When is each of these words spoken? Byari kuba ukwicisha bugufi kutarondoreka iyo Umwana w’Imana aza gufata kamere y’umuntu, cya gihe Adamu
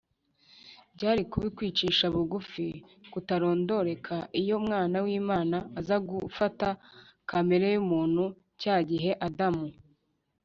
Byari 0.95 1.21
kuba 1.31 1.45
ukwicisha 1.51 2.05
bugufi 2.15 2.67
kutarondoreka 3.11 4.15
iyo 4.41 4.53
Umwana 4.61 4.97
w’Imana 5.05 5.57
aza 5.79 5.97
gufata 6.09 6.67
kamere 7.29 7.65
y’umuntu, 7.75 8.23
cya 8.61 8.75
gihe 8.89 9.11
Adamu 9.27 9.65